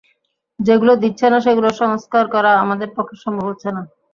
[0.59, 3.81] যেগুলো দিচ্ছে না, সেগুলোর সংস্কার করা আমাদের পক্ষে সম্ভব হচ্ছে না।